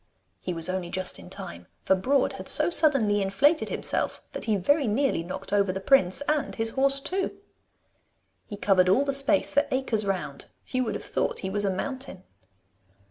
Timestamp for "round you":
10.03-10.85